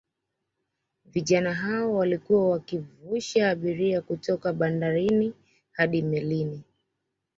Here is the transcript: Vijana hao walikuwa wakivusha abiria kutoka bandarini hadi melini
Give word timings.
Vijana 1.05 1.53
hao 1.53 1.93
walikuwa 1.93 2.49
wakivusha 2.49 3.49
abiria 3.49 4.01
kutoka 4.01 4.53
bandarini 4.53 5.33
hadi 5.71 6.01
melini 6.01 6.61